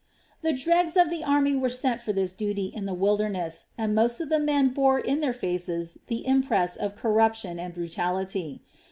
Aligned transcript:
The 0.41 0.51
dregs 0.53 0.97
of 0.97 1.11
the 1.11 1.23
army 1.23 1.53
were 1.55 1.69
sent 1.69 2.01
for 2.01 2.11
this 2.11 2.33
duty 2.33 2.65
in 2.73 2.87
the 2.87 2.93
wilderness 2.95 3.67
and 3.77 3.93
most 3.93 4.19
of 4.19 4.29
the 4.29 4.39
men 4.39 4.69
bore 4.69 4.99
in 4.99 5.19
their 5.19 5.31
faces 5.31 5.99
the 6.07 6.25
impress 6.25 6.75
of 6.75 6.95
corruption 6.95 7.59
and 7.59 7.71
brutality. 7.71 8.63